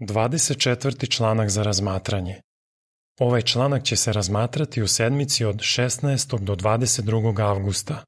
24. 0.00 1.10
članak 1.10 1.50
za 1.50 1.62
razmatranje. 1.62 2.40
Ovaj 3.18 3.42
članak 3.42 3.84
će 3.84 3.96
se 3.96 4.12
razmatrati 4.12 4.82
u 4.82 4.88
sedmici 4.88 5.44
od 5.44 5.56
16. 5.56 6.38
do 6.38 6.54
22. 6.54 7.40
avgusta. 7.40 8.04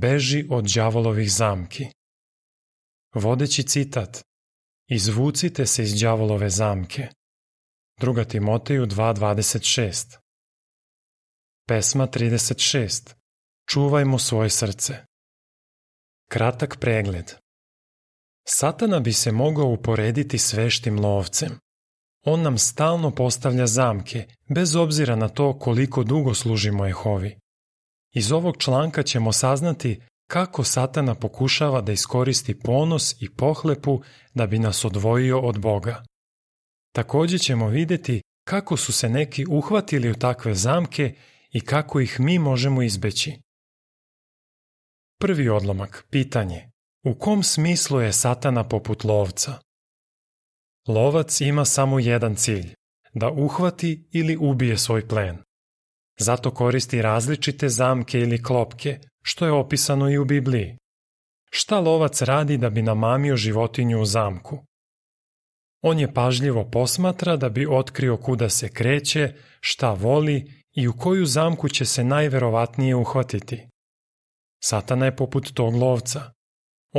Beži 0.00 0.46
od 0.50 0.64
đavolovih 0.74 1.32
zamki. 1.32 1.86
Vodeći 3.14 3.62
citat 3.62 4.22
Izvucite 4.90 5.66
se 5.66 5.82
iz 5.82 6.00
đavolove 6.00 6.50
zamke. 6.50 7.08
2. 8.00 8.28
Timoteju 8.28 8.86
2.26 8.86 10.18
Pesma 11.66 12.06
36 12.06 13.14
Čuvajmo 13.70 14.18
svoje 14.18 14.50
srce. 14.50 15.04
Kratak 16.30 16.76
pregled 16.80 17.47
Satana 18.50 19.00
bi 19.00 19.12
se 19.12 19.32
mogao 19.32 19.66
uporediti 19.66 20.38
s 20.38 20.52
veštim 20.52 21.00
lovcem. 21.00 21.58
On 22.26 22.42
nam 22.42 22.58
stalno 22.58 23.10
postavlja 23.10 23.66
zamke, 23.66 24.26
bez 24.48 24.76
obzira 24.76 25.16
na 25.16 25.28
to 25.28 25.58
koliko 25.58 26.04
dugo 26.04 26.34
služimo 26.34 26.86
Jehovi. 26.86 27.38
Iz 28.14 28.32
ovog 28.32 28.56
članka 28.56 29.02
ćemo 29.02 29.32
saznati 29.32 30.00
kako 30.30 30.64
Satana 30.64 31.14
pokušava 31.14 31.80
da 31.80 31.92
iskoristi 31.92 32.58
ponos 32.60 33.22
i 33.22 33.34
pohlepu 33.36 34.02
da 34.34 34.46
bi 34.46 34.58
nas 34.58 34.84
odvojio 34.84 35.40
od 35.40 35.58
Boga. 35.58 36.04
Takođe 36.92 37.38
ćemo 37.38 37.68
videti 37.68 38.22
kako 38.44 38.76
su 38.76 38.92
se 38.92 39.08
neki 39.08 39.46
uhvatili 39.48 40.10
u 40.10 40.14
takve 40.14 40.54
zamke 40.54 41.14
i 41.52 41.60
kako 41.60 42.00
ih 42.00 42.20
mi 42.20 42.38
možemo 42.38 42.82
izbeći. 42.82 43.40
Prvi 45.20 45.48
odlomak, 45.48 46.06
pitanje. 46.10 46.67
U 47.04 47.14
kom 47.14 47.42
smislu 47.42 48.00
je 48.00 48.12
satana 48.12 48.64
poput 48.68 49.04
lovca? 49.04 49.58
Lovac 50.88 51.40
ima 51.40 51.64
samo 51.64 51.98
jedan 51.98 52.34
cilj, 52.34 52.74
da 53.14 53.30
uhvati 53.30 54.08
ili 54.12 54.36
ubije 54.36 54.78
svoj 54.78 55.08
plen. 55.08 55.38
Zato 56.18 56.50
koristi 56.50 57.02
različite 57.02 57.68
zamke 57.68 58.20
ili 58.20 58.42
klopke, 58.42 59.00
što 59.22 59.46
je 59.46 59.52
opisano 59.52 60.10
i 60.10 60.18
u 60.18 60.24
Bibliji. 60.24 60.76
Šta 61.50 61.80
lovac 61.80 62.22
radi 62.22 62.56
da 62.56 62.70
bi 62.70 62.82
namamio 62.82 63.36
životinju 63.36 64.00
u 64.00 64.04
zamku? 64.04 64.64
On 65.82 65.98
je 65.98 66.14
pažljivo 66.14 66.70
posmatra 66.70 67.36
da 67.36 67.48
bi 67.48 67.66
otkrio 67.66 68.16
kuda 68.16 68.48
se 68.48 68.68
kreće, 68.68 69.34
šta 69.60 69.92
voli 69.92 70.64
i 70.72 70.88
u 70.88 70.92
koju 70.98 71.26
zamku 71.26 71.68
će 71.68 71.84
se 71.84 72.04
najverovatnije 72.04 72.94
uhvatiti. 72.94 73.68
Satana 74.64 75.04
je 75.04 75.16
poput 75.16 75.52
tog 75.54 75.74
lovca. 75.74 76.32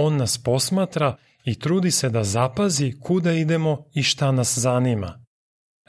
On 0.02 0.18
nas 0.18 0.38
posmatra 0.44 1.18
i 1.46 1.60
trudi 1.60 1.92
se 1.92 2.10
da 2.10 2.24
zapazi 2.24 2.94
kuda 3.02 3.32
idemo 3.32 3.86
i 3.94 4.04
šta 4.04 4.32
nas 4.32 4.58
zanima. 4.58 5.26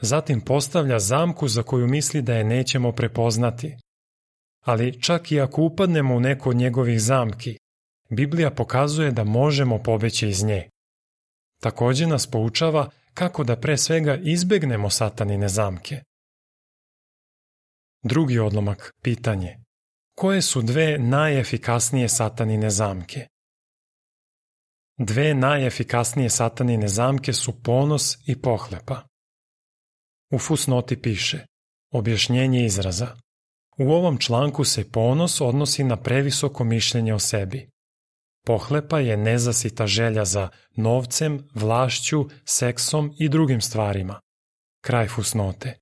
Zatim 0.01 0.41
postavlja 0.41 0.99
zamku 0.99 1.47
za 1.47 1.63
koju 1.63 1.87
misli 1.87 2.21
da 2.21 2.33
je 2.33 2.43
nećemo 2.43 2.91
prepoznati. 2.91 3.77
Ali 4.65 5.01
čak 5.01 5.31
i 5.31 5.41
ako 5.41 5.61
upadnemo 5.61 6.15
u 6.15 6.19
neku 6.19 6.49
od 6.49 6.55
njegovih 6.55 7.01
zamki, 7.01 7.57
Biblija 8.09 8.51
pokazuje 8.51 9.11
da 9.11 9.23
možemo 9.23 9.83
pobeći 9.83 10.29
iz 10.29 10.43
nje. 10.43 10.69
Takođe 11.61 12.07
nas 12.07 12.27
poučava 12.27 12.89
kako 13.13 13.43
da 13.43 13.55
pre 13.55 13.77
svega 13.77 14.15
izbegnemo 14.15 14.89
satanine 14.89 15.49
zamke. 15.49 16.01
Drugi 18.03 18.39
odlomak, 18.39 18.91
pitanje. 19.03 19.57
Koje 20.15 20.41
su 20.41 20.61
dve 20.61 20.97
najefikasnije 20.99 22.09
satanine 22.09 22.69
zamke? 22.69 23.27
Dve 25.03 25.33
najefikasnije 25.33 26.29
satanine 26.29 26.87
zamke 26.87 27.33
su 27.33 27.63
ponos 27.63 28.17
i 28.27 28.41
pohlepa. 28.41 29.01
U 30.33 30.39
fusnoti 30.39 31.01
piše 31.01 31.45
Objašnjenje 31.91 32.65
izraza. 32.65 33.07
U 33.77 33.91
ovom 33.91 34.17
članku 34.17 34.63
se 34.63 34.91
ponos 34.91 35.41
odnosi 35.41 35.83
na 35.83 35.97
previsoko 35.97 36.63
mišljenje 36.63 37.13
o 37.13 37.19
sebi. 37.19 37.69
Pohlepa 38.45 38.99
je 38.99 39.17
nezasita 39.17 39.87
želja 39.87 40.25
za 40.25 40.49
novcem, 40.75 41.47
vlašću, 41.53 42.25
seksom 42.45 43.13
i 43.19 43.29
drugim 43.29 43.61
stvarima. 43.61 44.19
Kraj 44.81 45.07
fusnote. 45.07 45.77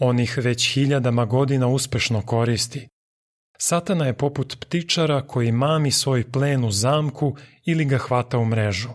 On 0.00 0.20
ih 0.20 0.38
već 0.42 0.74
hiljadama 0.74 1.24
godina 1.24 1.68
uspešno 1.68 2.22
koristi. 2.22 2.88
Satana 3.66 4.06
je 4.06 4.16
poput 4.16 4.56
ptičara 4.60 5.26
koji 5.26 5.52
mami 5.52 5.90
svoj 5.90 6.30
plen 6.32 6.64
u 6.64 6.70
zamku 6.70 7.36
ili 7.64 7.84
ga 7.84 7.98
hvata 7.98 8.38
u 8.38 8.44
mrežu. 8.44 8.88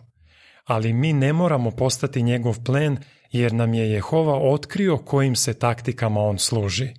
Ali 0.66 0.94
mi 0.94 1.14
ne 1.14 1.34
moramo 1.34 1.72
postati 1.72 2.24
njegov 2.24 2.64
plen 2.64 2.98
jer 3.32 3.54
nam 3.54 3.74
je 3.74 3.92
Jehova 3.92 4.40
otkrio 4.54 4.98
kojim 4.98 5.36
se 5.36 5.54
taktikama 5.54 6.22
on 6.22 6.40
služi. 6.40 6.90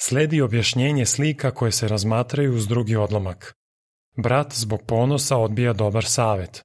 Sledi 0.00 0.40
objašnjenje 0.40 1.06
slika 1.06 1.50
koje 1.50 1.72
se 1.72 1.88
razmatraju 1.88 2.54
uz 2.54 2.68
drugi 2.68 2.96
odlomak. 2.96 3.54
Brat 4.16 4.52
zbog 4.54 4.82
ponosa 4.86 5.36
odbija 5.36 5.72
dobar 5.72 6.04
savet. 6.04 6.62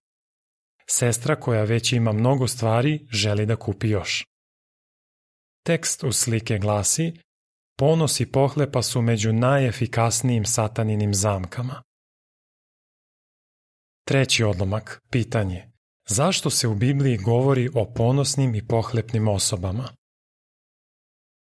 Sestra 0.89 1.35
koja 1.35 1.63
već 1.63 1.94
ima 1.94 2.11
mnogo 2.11 2.47
stvari 2.47 3.07
želi 3.11 3.45
da 3.45 3.55
kupi 3.55 3.89
još. 3.89 4.25
Tekst 5.63 6.03
u 6.03 6.11
slike 6.11 6.57
glasi 6.57 7.27
Ponos 7.80 8.20
i 8.20 8.32
pohlepa 8.32 8.82
su 8.82 9.02
među 9.02 9.34
najefikasnijim 9.34 10.46
sataninim 10.46 11.14
zamkama. 11.14 11.84
Treći 14.08 14.44
odlomak, 14.44 15.02
pitanje. 15.10 15.72
Zašto 16.08 16.50
se 16.50 16.68
u 16.68 16.76
Bibliji 16.76 17.18
govori 17.18 17.70
o 17.76 17.94
ponosnim 17.94 18.56
i 18.56 18.68
pohlepnim 18.68 19.28
osobama? 19.28 19.90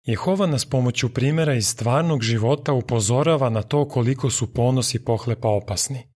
Jehova 0.03 0.47
nas 0.47 0.65
pomoću 0.65 1.13
primera 1.13 1.53
iz 1.53 1.67
stvarnog 1.67 2.21
života 2.21 2.73
upozorava 2.73 3.49
na 3.49 3.61
to 3.61 3.87
koliko 3.87 4.29
su 4.29 4.53
ponos 4.53 4.95
i 4.95 5.05
pohlepa 5.05 5.47
opasni. 5.47 6.11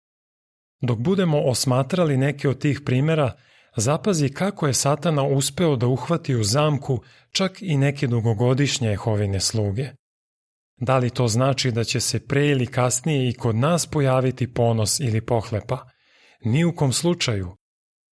Dok 0.82 1.00
budemo 1.00 1.42
osmatrali 1.42 2.18
neke 2.18 2.50
od 2.50 2.60
tih 2.60 2.82
primera, 2.86 3.34
zapazi 3.76 4.30
kako 4.30 4.68
je 4.68 4.74
Satana 4.74 5.24
uspeo 5.24 5.76
da 5.76 5.88
uhvati 5.88 6.36
u 6.36 6.44
zamku 6.44 7.02
čak 7.32 7.62
i 7.62 7.78
neke 7.78 8.08
dugogodišnje 8.08 8.88
Jehovine 8.88 9.40
sluge. 9.40 10.03
Da 10.78 10.98
li 10.98 11.10
to 11.10 11.28
znači 11.28 11.72
da 11.72 11.84
će 11.84 12.00
se 12.00 12.28
pre 12.28 12.48
ili 12.48 12.68
kasnije 12.68 13.30
i 13.30 13.34
kod 13.34 13.56
nas 13.56 13.86
pojaviti 13.86 14.54
ponos 14.54 15.00
ili 15.00 15.26
pohlepa? 15.26 15.90
Ni 16.46 16.66
u 16.66 16.76
kom 16.76 16.94
slučaju. 16.94 17.56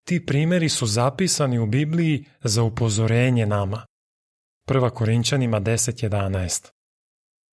Ti 0.06 0.26
primeri 0.26 0.70
su 0.70 0.86
zapisani 0.86 1.60
u 1.60 1.66
Bibliji 1.66 2.26
za 2.44 2.64
upozorenje 2.64 3.46
nama. 3.46 3.86
1. 4.68 4.90
Korinćanima 4.90 5.62
10.11 5.62 6.72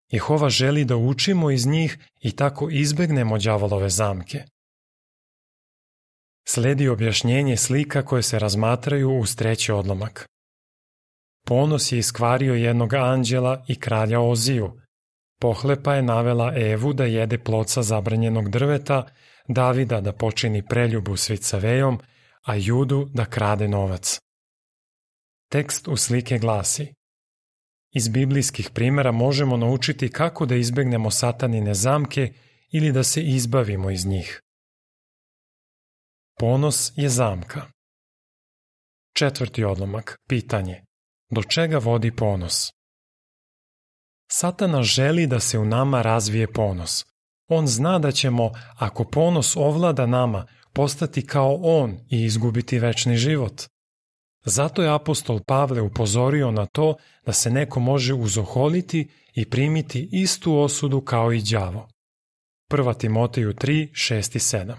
Jehova 0.09 0.49
želi 0.51 0.85
da 0.85 0.97
učimo 0.97 1.51
iz 1.51 1.67
njih 1.67 1.99
i 2.21 2.37
tako 2.37 2.69
izbegnemo 2.71 3.39
đavolove 3.39 3.91
zamke. 3.91 4.45
Sledi 6.49 6.89
objašnjenje 6.89 7.57
slika 7.57 8.05
koje 8.05 8.23
se 8.23 8.39
razmatraju 8.39 9.19
uz 9.19 9.37
treći 9.37 9.73
odlomak. 9.73 10.27
Ponos 11.47 11.93
je 11.93 11.99
iskvario 11.99 12.55
jednog 12.55 12.95
anđela 12.95 13.65
i 13.69 13.81
kralja 13.81 14.21
Oziju. 14.21 14.81
Pohlepa 15.41 15.94
je 15.94 16.03
navela 16.03 16.53
Evu 16.56 16.93
da 16.93 17.04
jede 17.04 17.38
ploca 17.38 17.82
zabranjenog 17.82 18.50
drveta, 18.50 19.06
Davida 19.49 20.00
da 20.00 20.12
počini 20.12 20.66
preljubu 20.66 21.16
s 21.16 21.31
Vicavejom, 21.31 22.00
a 22.47 22.54
Judu 22.54 23.09
da 23.15 23.25
krade 23.25 23.69
novac. 23.69 24.21
Tekst 25.50 25.88
u 25.88 25.97
slike 25.97 26.38
glasi 26.38 26.94
Iz 27.94 28.09
biblijskih 28.09 28.71
primera 28.75 29.12
možemo 29.12 29.56
naučiti 29.56 30.12
kako 30.12 30.47
da 30.47 30.56
izbegnemo 30.56 31.10
satanine 31.10 31.75
zamke 31.75 32.32
ili 32.72 32.93
da 32.93 33.03
se 33.03 33.22
izbavimo 33.22 33.91
iz 33.91 34.06
njih. 34.06 34.41
Ponos 36.38 36.93
je 36.96 37.08
zamka. 37.08 37.70
Četvrti 39.14 39.64
odlomak, 39.64 40.17
pitanje. 40.29 40.84
Do 41.31 41.43
čega 41.43 41.79
vodi 41.79 42.17
ponos? 42.17 42.78
Satana 44.31 44.83
želi 44.83 45.27
da 45.27 45.41
se 45.41 45.59
u 45.59 45.65
nama 45.65 46.03
razvije 46.03 46.53
ponos. 46.53 47.05
On 47.49 47.67
zna 47.67 47.99
da 47.99 48.13
ćemo, 48.13 48.51
ako 48.77 49.05
ponos 49.05 49.57
ovlada 49.57 50.07
nama, 50.07 50.47
postati 50.73 51.27
kao 51.27 51.59
on 51.63 51.99
i 52.11 52.25
izgubiti 52.25 52.79
večni 52.79 53.17
život. 53.17 53.63
Zato 54.45 54.83
je 54.83 54.95
apostol 54.95 55.41
Pavle 55.47 55.81
upozorio 55.81 56.51
na 56.51 56.67
to 56.67 56.97
da 57.27 57.33
se 57.33 57.51
neko 57.51 57.81
može 57.81 58.15
uzoholiti 58.15 59.11
i 59.35 59.51
primiti 59.51 60.09
istu 60.13 60.59
osudu 60.59 61.01
kao 61.01 61.33
i 61.33 61.43
đavo. 61.43 61.89
1. 62.71 62.99
Timoteju 62.99 63.53
3, 63.53 63.91
6 63.93 64.37
i 64.37 64.39
7 64.39 64.75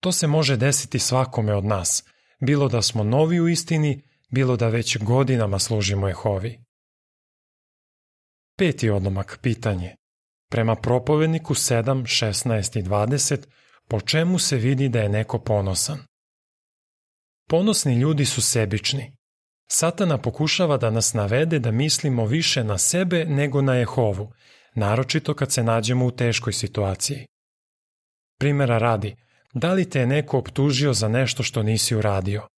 To 0.00 0.12
se 0.12 0.26
može 0.26 0.56
desiti 0.56 0.98
svakome 0.98 1.54
od 1.54 1.64
nas, 1.64 2.04
bilo 2.40 2.68
da 2.68 2.82
smo 2.82 3.04
novi 3.04 3.40
u 3.40 3.48
istini, 3.48 4.02
bilo 4.30 4.56
da 4.56 4.68
već 4.68 4.98
godinama 4.98 5.58
služimo 5.58 6.08
Jehovi. 6.08 6.67
Peti 8.58 8.90
odlomak, 8.90 9.38
pitanje. 9.42 9.94
Prema 10.50 10.74
propovedniku 10.74 11.54
7, 11.54 12.02
16 12.02 12.78
i 12.78 12.82
20, 12.82 13.46
po 13.88 14.00
čemu 14.00 14.38
se 14.38 14.56
vidi 14.56 14.88
da 14.88 15.00
je 15.00 15.08
neko 15.08 15.38
ponosan? 15.38 15.98
Ponosni 17.48 17.94
ljudi 17.94 18.24
su 18.24 18.42
sebični. 18.42 19.12
Satana 19.70 20.18
pokušava 20.18 20.76
da 20.76 20.90
nas 20.90 21.14
navede 21.14 21.58
da 21.58 21.70
mislimo 21.70 22.26
više 22.26 22.64
na 22.64 22.78
sebe 22.78 23.24
nego 23.24 23.62
na 23.62 23.74
Jehovu, 23.74 24.32
naročito 24.74 25.34
kad 25.34 25.52
se 25.52 25.62
nađemo 25.62 26.06
u 26.06 26.10
teškoj 26.10 26.52
situaciji. 26.52 27.26
Primera 28.38 28.78
radi, 28.78 29.16
da 29.54 29.72
li 29.72 29.90
te 29.90 30.00
je 30.00 30.06
neko 30.06 30.38
optužio 30.38 30.92
za 30.92 31.08
nešto 31.08 31.42
što 31.42 31.62
nisi 31.62 31.96
uradio? 31.96 32.48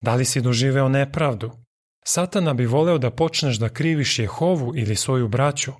Da 0.00 0.14
li 0.14 0.24
si 0.24 0.40
doživeo 0.40 0.88
nepravdu? 0.88 1.63
Satana 2.06 2.54
bi 2.54 2.66
voleo 2.66 2.98
da 2.98 3.10
počneš 3.10 3.56
da 3.56 3.68
kriviš 3.68 4.18
Jehovu 4.18 4.72
ili 4.76 4.96
svoju 4.96 5.28
braću. 5.28 5.72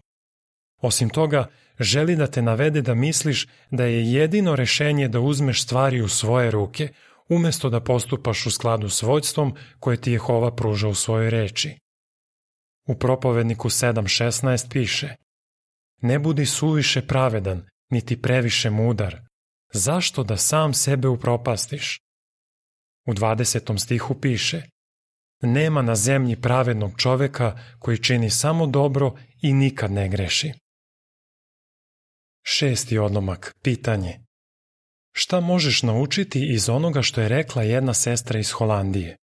Osim 0.81 1.11
toga, 1.11 1.51
želi 1.81 2.17
da 2.17 2.27
te 2.27 2.43
navede 2.43 2.83
da 2.83 2.95
misliš 2.95 3.47
da 3.71 3.85
je 3.85 4.13
jedino 4.13 4.57
rešenje 4.57 5.09
da 5.09 5.21
uzmeš 5.21 5.63
stvari 5.63 6.01
u 6.01 6.09
svoje 6.09 6.51
ruke, 6.51 6.89
umesto 7.29 7.71
da 7.71 7.81
postupaš 7.81 8.47
u 8.47 8.51
skladu 8.51 8.89
s 8.89 9.03
vođstvom 9.03 9.57
koje 9.81 9.97
ti 10.01 10.13
Jehova 10.13 10.55
pruža 10.55 10.89
u 10.89 10.95
svojoj 10.95 11.31
reči. 11.31 11.79
U 12.87 12.99
propovedniku 12.99 13.69
7.16 13.69 14.71
piše 14.73 15.15
Ne 16.03 16.19
budi 16.19 16.47
suviše 16.47 17.07
pravedan, 17.07 17.67
niti 17.91 18.23
previše 18.23 18.71
mudar. 18.71 19.21
Zašto 19.73 20.23
da 20.25 20.37
sam 20.37 20.75
sebe 20.75 21.09
upropastiš? 21.09 22.01
U 23.07 23.13
20. 23.13 23.79
stihu 23.79 24.21
piše 24.21 24.63
Nema 25.45 25.83
na 25.83 25.95
zemlji 25.95 26.37
pravednog 26.37 26.93
čoveka 26.97 27.59
koji 27.79 27.99
čini 27.99 28.31
samo 28.31 28.67
dobro 28.67 29.15
i 29.43 29.53
nikad 29.53 29.93
ne 29.93 30.09
greši. 30.09 30.53
Šesti 32.43 32.99
odlomak, 32.99 33.55
pitanje. 33.63 34.21
Šta 35.13 35.41
možeš 35.41 35.83
naučiti 35.83 36.53
iz 36.55 36.69
onoga 36.69 37.03
što 37.03 37.21
je 37.21 37.29
rekla 37.29 37.63
jedna 37.63 37.95
sestra 37.95 38.39
iz 38.39 38.51
Holandije? 38.51 39.17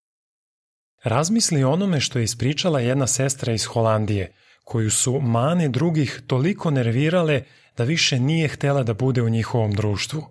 Razmisli 1.03 1.63
onome 1.63 1.99
što 1.99 2.19
je 2.19 2.23
ispričala 2.23 2.79
jedna 2.79 3.07
sestra 3.07 3.53
iz 3.53 3.65
Holandije, 3.65 4.33
koju 4.63 4.91
su 4.91 5.19
mane 5.19 5.69
drugih 5.69 6.21
toliko 6.27 6.71
nervirale 6.71 7.43
da 7.77 7.83
više 7.83 8.19
nije 8.19 8.47
htela 8.47 8.83
da 8.83 8.93
bude 8.93 9.21
u 9.21 9.29
njihovom 9.29 9.71
društvu. 9.71 10.23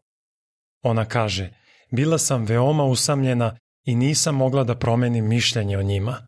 Ona 0.82 1.04
kaže, 1.04 1.50
bila 1.90 2.18
sam 2.18 2.44
veoma 2.44 2.84
usamljena 2.84 3.58
i 3.84 3.94
nisam 3.94 4.36
mogla 4.36 4.64
da 4.64 4.74
promenim 4.74 5.28
mišljenje 5.28 5.78
o 5.78 5.82
njima. 5.82 6.26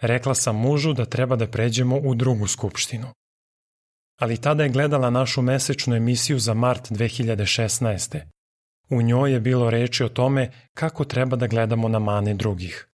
Rekla 0.00 0.34
sam 0.34 0.56
mužu 0.56 0.92
da 0.92 1.04
treba 1.04 1.36
da 1.36 1.46
pređemo 1.46 1.96
u 1.96 2.14
drugu 2.14 2.46
skupštinu. 2.46 3.06
Ali 4.20 4.40
tada 4.40 4.62
je 4.62 4.68
gledala 4.68 5.10
našu 5.10 5.42
mesečnu 5.42 5.96
emisiju 5.96 6.38
za 6.38 6.54
mart 6.54 6.90
2016. 6.90 8.20
U 8.90 9.02
njoj 9.02 9.32
je 9.32 9.40
bilo 9.40 9.70
reči 9.70 10.04
o 10.04 10.08
tome 10.08 10.50
kako 10.74 11.04
treba 11.04 11.36
da 11.36 11.46
gledamo 11.46 11.88
na 11.88 11.98
mane 11.98 12.34
drugih. 12.34 12.88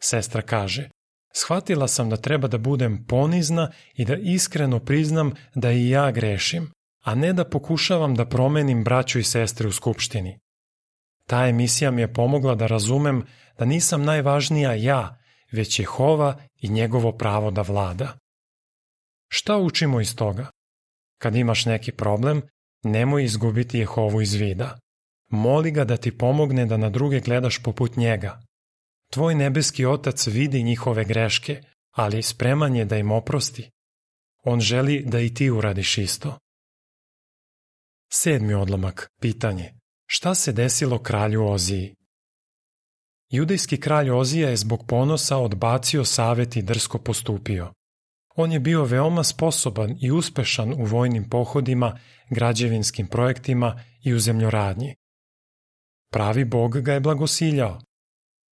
Sestra 0.00 0.42
kaže, 0.42 0.88
shvatila 1.34 1.88
sam 1.88 2.10
da 2.10 2.16
treba 2.16 2.48
da 2.48 2.58
budem 2.58 3.04
ponizna 3.06 3.70
i 3.94 4.04
da 4.04 4.16
iskreno 4.16 4.80
priznam 4.80 5.32
da 5.54 5.72
i 5.72 5.88
ja 5.88 6.10
grešim, 6.10 6.70
a 7.04 7.14
ne 7.14 7.32
da 7.32 7.44
pokušavam 7.44 8.14
da 8.14 8.26
promenim 8.26 8.84
braću 8.84 9.18
i 9.18 9.24
sestre 9.24 9.68
u 9.68 9.72
skupštini. 9.72 10.38
Ta 11.28 11.46
emisija 11.46 11.90
mi 11.90 12.00
je 12.00 12.12
pomogla 12.12 12.54
da 12.54 12.66
razumem 12.66 13.26
da 13.58 13.64
nisam 13.64 14.02
najvažnija 14.02 14.74
ja, 14.74 15.18
već 15.52 15.78
Jehova 15.78 16.36
i 16.56 16.68
njegovo 16.68 17.12
pravo 17.12 17.50
da 17.50 17.62
vlada. 17.62 18.18
Šta 19.28 19.56
učimo 19.56 20.00
iz 20.00 20.16
toga? 20.16 20.50
Kad 21.18 21.36
imaš 21.36 21.66
neki 21.66 21.92
problem, 21.92 22.42
nemoj 22.82 23.24
izgubiti 23.24 23.78
Jehovu 23.78 24.22
iz 24.22 24.34
vida. 24.34 24.78
Moli 25.30 25.70
ga 25.70 25.84
da 25.84 25.96
ti 25.96 26.18
pomogne 26.18 26.66
da 26.66 26.76
na 26.76 26.90
druge 26.90 27.20
gledaš 27.20 27.62
poput 27.62 27.96
njega. 27.96 28.40
Tvoj 29.12 29.34
nebeski 29.34 29.86
otac 29.86 30.26
vidi 30.26 30.62
njihove 30.62 31.04
greške, 31.04 31.62
ali 31.96 32.22
spreman 32.22 32.76
je 32.76 32.84
da 32.84 32.96
im 32.96 33.10
oprosti. 33.10 33.70
On 34.44 34.60
želi 34.60 35.04
da 35.06 35.20
i 35.20 35.34
ti 35.34 35.50
uradiš 35.50 35.98
isto. 35.98 36.38
Sedmi 38.12 38.54
odlomak, 38.54 39.10
pitanje. 39.20 39.77
Šta 40.10 40.34
se 40.34 40.52
desilo 40.52 41.02
kralju 41.02 41.46
Oziji? 41.46 41.94
Judejski 43.30 43.80
kralj 43.80 44.10
Ozija 44.10 44.50
je 44.50 44.56
zbog 44.56 44.86
ponosa 44.86 45.36
odbacio 45.36 46.04
savet 46.04 46.56
i 46.56 46.62
drsko 46.62 46.98
postupio. 46.98 47.72
On 48.36 48.52
je 48.52 48.60
bio 48.60 48.84
veoma 48.84 49.24
sposoban 49.24 49.96
i 50.00 50.10
uspešan 50.10 50.72
u 50.72 50.84
vojnim 50.84 51.28
pohodima, 51.30 51.98
građevinskim 52.30 53.06
projektima 53.06 53.82
i 54.04 54.14
u 54.14 54.18
zemljoradnji. 54.18 54.94
Pravi 56.12 56.44
bog 56.44 56.80
ga 56.80 56.92
je 56.92 57.00
blagosiljao. 57.00 57.80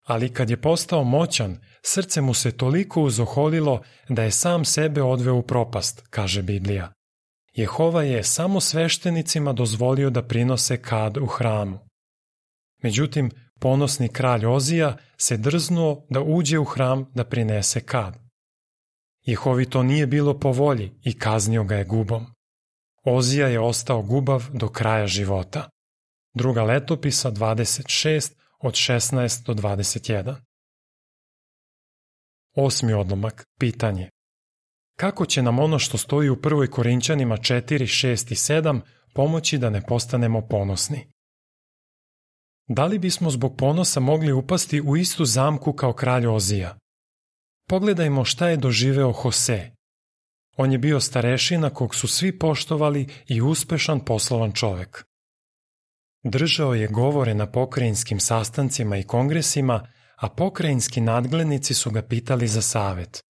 Ali 0.06 0.32
kad 0.32 0.50
je 0.50 0.61
postao 0.61 1.05
moćan, 1.05 1.61
srce 1.82 2.20
mu 2.20 2.35
se 2.35 2.56
toliko 2.56 3.03
uzoholilo 3.03 3.82
da 4.08 4.23
je 4.23 4.31
sam 4.31 4.64
sebe 4.64 5.03
odveo 5.03 5.35
u 5.35 5.43
propast, 5.43 6.06
kaže 6.11 6.43
Biblija. 6.43 6.95
Jehova 7.56 8.03
je 8.03 8.25
samo 8.25 8.61
sveštenicima 8.61 9.53
dozvolio 9.53 10.11
da 10.11 10.23
prinose 10.23 10.82
kad 10.82 11.17
u 11.17 11.26
hramu. 11.26 11.79
Međutim, 12.82 13.31
ponosni 13.61 14.08
kralj 14.08 14.47
Ozija 14.47 14.97
se 15.17 15.37
drznuo 15.37 16.06
da 16.11 16.20
uđe 16.20 16.58
u 16.58 16.64
hram 16.64 17.11
da 17.14 17.25
prinese 17.25 17.81
kad. 17.81 18.19
Jehovi 19.23 19.70
to 19.70 19.82
nije 19.82 20.06
bilo 20.06 20.38
po 20.38 20.53
volji 20.53 20.93
i 21.03 21.19
kaznio 21.19 21.64
ga 21.64 21.76
je 21.76 21.85
gubom. 21.85 22.26
Ozija 23.05 23.49
je 23.49 23.61
ostao 23.61 24.03
gubav 24.03 24.44
do 24.53 24.69
kraja 24.69 25.06
života. 25.06 25.69
Druga 26.35 26.62
letopisa 26.62 27.31
26 27.31 28.32
od 28.62 28.73
16 28.73 29.47
do 29.47 29.55
21. 29.55 30.35
Osmi 32.55 32.93
odlomak, 32.93 33.44
pitanje. 33.58 34.11
Kako 34.96 35.26
će 35.26 35.43
nam 35.43 35.58
ono 35.58 35.78
što 35.78 35.98
stoji 35.98 36.28
u 36.28 36.40
prvoj 36.40 36.70
Korinćanima 36.70 37.37
4, 37.37 37.62
6 37.62 38.32
i 38.32 38.34
7 38.34 38.81
pomoći 39.14 39.58
da 39.58 39.70
ne 39.70 39.82
postanemo 39.87 40.48
ponosni? 40.48 41.06
Da 42.69 42.87
li 42.87 42.98
bismo 42.98 43.31
zbog 43.31 43.56
ponosa 43.56 44.00
mogli 44.00 44.32
upasti 44.32 44.81
u 44.81 44.96
istu 44.96 45.25
zamku 45.25 45.72
kao 45.72 45.93
kralj 45.93 46.26
Ozija? 46.26 46.78
Pogledajmo 47.69 48.25
šta 48.25 48.48
je 48.48 48.56
doživeo 48.56 49.14
Jose. 49.25 49.70
On 50.56 50.72
je 50.72 50.78
bio 50.78 51.00
starešina 51.00 51.70
kog 51.70 51.94
su 51.94 52.08
svi 52.08 52.38
poštovali 52.38 53.06
i 53.28 53.40
uspešan 53.40 54.00
poslovan 54.00 54.52
čovek. 54.52 55.04
Držao 56.25 56.75
je 56.75 56.88
govore 56.88 57.34
na 57.34 57.50
pokrajinskim 57.50 58.20
sastancima 58.20 58.96
i 58.96 59.02
kongresima, 59.02 59.88
a 60.17 60.29
pokrajinski 60.29 61.00
nadglednici 61.00 61.74
su 61.74 61.91
ga 61.91 62.03
pitali 62.03 62.48
za 62.48 62.62
savet. 62.62 63.26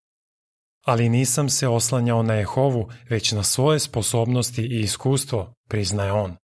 Ali 0.86 1.08
nisam 1.08 1.48
se 1.48 1.68
oslanjao 1.68 2.22
na 2.22 2.34
Jehovu, 2.34 2.88
već 3.08 3.32
na 3.32 3.42
svoje 3.42 3.78
sposobnosti 3.78 4.62
i 4.62 4.80
iskustvo, 4.80 5.54
priznaje 5.68 6.12
on. 6.12 6.36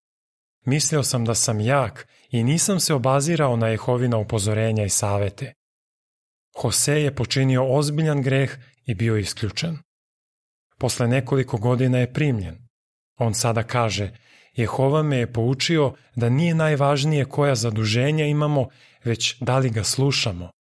Mislio 0.66 1.02
sam 1.02 1.24
da 1.24 1.34
sam 1.34 1.60
jak 1.60 2.08
i 2.30 2.44
nisam 2.44 2.80
se 2.80 2.94
obazirao 2.94 3.56
na 3.56 3.68
Jehovina 3.68 4.18
upozorenja 4.18 4.84
i 4.84 4.88
savete. 4.88 5.52
Jose 6.64 7.02
je 7.02 7.14
počinio 7.14 7.66
ozbiljan 7.68 8.22
greh 8.22 8.56
i 8.86 8.94
bio 8.94 9.16
isključen. 9.16 9.78
Posle 10.78 11.08
nekoliko 11.08 11.56
godina 11.56 11.98
je 11.98 12.12
primljen. 12.12 12.58
On 13.18 13.34
sada 13.34 13.62
kaže, 13.62 14.10
Jehova 14.52 15.02
me 15.02 15.16
je 15.16 15.32
poučio 15.32 15.94
da 16.16 16.28
nije 16.28 16.54
najvažnije 16.54 17.24
koja 17.24 17.54
zaduženja 17.54 18.24
imamo, 18.24 18.68
već 19.04 19.36
da 19.40 19.58
li 19.58 19.70
ga 19.70 19.84
slušamo. 19.84 20.50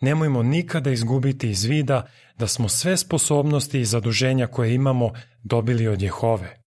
Nemojmo 0.00 0.42
nikada 0.42 0.90
izgubiti 0.90 1.50
iz 1.50 1.64
vida 1.64 2.06
da 2.36 2.46
smo 2.46 2.68
sve 2.68 2.96
sposobnosti 2.96 3.80
i 3.80 3.84
zaduženja 3.84 4.46
koje 4.46 4.74
imamo 4.74 5.12
dobili 5.42 5.88
od 5.88 6.02
Jehove. 6.02 6.60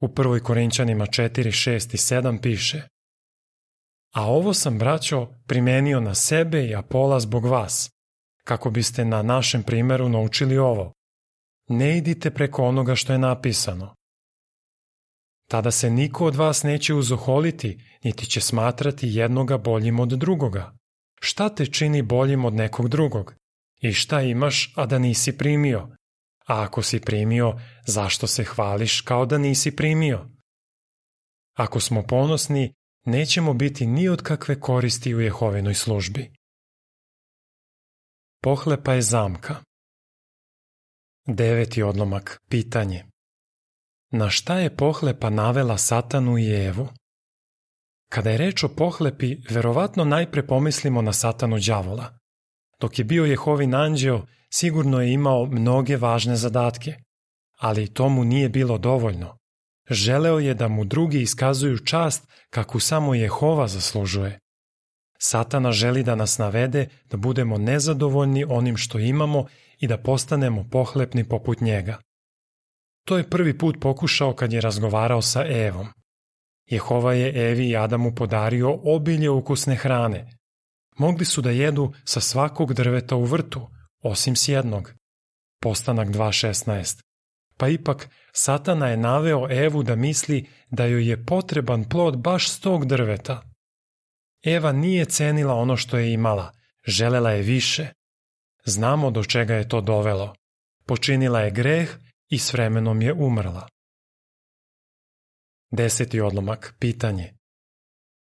U 0.00 0.08
prvoj 0.08 0.40
Korinčanima 0.40 1.06
4, 1.06 1.30
6 1.30 1.94
i 1.94 1.96
7 1.96 2.40
piše 2.42 2.82
A 4.12 4.26
ovo 4.26 4.54
sam, 4.54 4.78
braćo, 4.78 5.28
primenio 5.46 6.00
na 6.00 6.14
sebe 6.14 6.64
i 6.64 6.74
Apola 6.74 7.20
zbog 7.20 7.44
vas, 7.44 7.90
kako 8.44 8.70
biste 8.70 9.04
na 9.04 9.22
našem 9.22 9.62
primeru 9.62 10.08
naučili 10.08 10.58
ovo. 10.58 10.92
Ne 11.68 11.98
idite 11.98 12.30
preko 12.30 12.64
onoga 12.64 12.94
što 12.94 13.12
je 13.12 13.18
napisano. 13.18 13.94
Tada 15.48 15.70
se 15.70 15.90
niko 15.90 16.26
od 16.26 16.36
vas 16.36 16.62
neće 16.62 16.94
uzoholiti, 16.94 17.78
niti 18.04 18.26
će 18.26 18.40
smatrati 18.40 19.08
jednoga 19.08 19.58
boljim 19.58 20.00
od 20.00 20.08
drugoga. 20.08 20.72
Šta 21.24 21.54
te 21.54 21.66
čini 21.66 22.02
boljim 22.02 22.44
od 22.44 22.54
nekog 22.54 22.88
drugog? 22.88 23.34
I 23.80 23.92
šta 23.92 24.22
imaš, 24.22 24.72
a 24.76 24.86
da 24.86 24.98
nisi 24.98 25.38
primio? 25.38 25.88
A 26.46 26.62
ako 26.62 26.82
si 26.82 27.00
primio, 27.00 27.58
zašto 27.86 28.26
se 28.26 28.44
hvališ 28.44 29.00
kao 29.00 29.26
da 29.26 29.38
nisi 29.38 29.76
primio? 29.76 30.28
Ako 31.56 31.80
smo 31.80 32.02
ponosni, 32.02 32.74
nećemo 33.04 33.54
biti 33.54 33.86
ni 33.86 34.08
od 34.08 34.22
kakve 34.22 34.60
koristi 34.60 35.14
u 35.14 35.20
Jehovenoj 35.20 35.74
službi. 35.74 36.32
Pohlepa 38.42 38.92
je 38.92 39.02
zamka. 39.02 39.56
Deveti 41.26 41.82
odlomak, 41.82 42.40
pitanje. 42.48 43.04
Na 44.10 44.30
šta 44.30 44.58
je 44.58 44.76
pohlepa 44.76 45.30
navela 45.30 45.78
Satanu 45.78 46.38
i 46.38 46.66
Evu? 46.66 46.88
Kada 48.12 48.30
je 48.30 48.38
reč 48.38 48.64
o 48.64 48.68
pohlepi, 48.68 49.36
verovatno 49.50 50.04
najpre 50.04 50.46
pomislimo 50.46 51.02
na 51.02 51.12
satanu 51.12 51.58
đavola. 51.58 52.10
Dok 52.80 52.98
je 52.98 53.04
bio 53.04 53.24
Jehovin 53.24 53.74
anđeo, 53.74 54.26
sigurno 54.54 55.00
je 55.00 55.12
imao 55.12 55.46
mnoge 55.46 55.96
važne 55.96 56.36
zadatke, 56.36 56.94
ali 57.58 57.94
to 57.94 58.08
mu 58.08 58.24
nije 58.24 58.48
bilo 58.48 58.78
dovoljno. 58.78 59.36
Želeo 59.90 60.38
je 60.38 60.54
da 60.54 60.68
mu 60.68 60.84
drugi 60.84 61.22
iskazuju 61.22 61.78
čast 61.78 62.28
kakvu 62.50 62.80
samo 62.80 63.14
Jehova 63.14 63.68
zaslužuje. 63.68 64.38
Satana 65.18 65.72
želi 65.72 66.02
da 66.02 66.14
nas 66.14 66.38
navede 66.38 66.88
da 67.04 67.16
budemo 67.16 67.58
nezadovoljni 67.58 68.44
onim 68.48 68.76
što 68.76 68.98
imamo 68.98 69.46
i 69.80 69.86
da 69.86 69.98
postanemo 69.98 70.68
pohlepni 70.70 71.28
poput 71.28 71.60
njega. 71.60 71.98
To 73.04 73.18
je 73.18 73.30
prvi 73.30 73.58
put 73.58 73.76
pokušao 73.80 74.34
kad 74.34 74.52
je 74.52 74.60
razgovarao 74.60 75.22
sa 75.22 75.44
Evom. 75.46 76.01
Jehova 76.72 77.12
je 77.12 77.50
Evi 77.50 77.68
i 77.68 77.76
Adamu 77.76 78.14
podario 78.14 78.78
obilje 78.84 79.30
ukusne 79.30 79.76
hrane. 79.76 80.26
Mogli 80.98 81.24
su 81.24 81.42
da 81.42 81.50
jedu 81.50 81.92
sa 82.04 82.20
svakog 82.20 82.74
drveta 82.74 83.16
u 83.16 83.24
vrtu, 83.24 83.68
osim 84.02 84.36
s 84.36 84.48
jednog. 84.48 84.92
Postanak 85.60 86.08
2.16. 86.08 87.02
Pa 87.56 87.68
ipak, 87.68 88.08
Satana 88.32 88.88
je 88.88 88.96
naveo 88.96 89.48
Evu 89.50 89.82
da 89.82 89.96
misli 89.96 90.48
da 90.70 90.84
joj 90.84 91.08
je 91.08 91.26
potreban 91.26 91.84
plod 91.84 92.18
baš 92.18 92.50
s 92.50 92.60
tog 92.60 92.86
drveta. 92.86 93.42
Eva 94.44 94.72
nije 94.72 95.04
cenila 95.04 95.54
ono 95.54 95.76
što 95.76 95.98
je 95.98 96.12
imala, 96.12 96.52
želela 96.86 97.30
je 97.30 97.42
više. 97.42 97.86
Znamo 98.64 99.10
do 99.10 99.24
čega 99.24 99.54
je 99.54 99.68
to 99.68 99.80
dovelo. 99.80 100.34
Počinila 100.86 101.40
je 101.40 101.50
greh 101.50 101.90
i 102.28 102.38
s 102.38 102.52
vremenom 102.52 103.02
je 103.02 103.12
umrla. 103.12 103.68
Deseti 105.72 106.20
odlomak, 106.20 106.74
pitanje. 106.78 107.32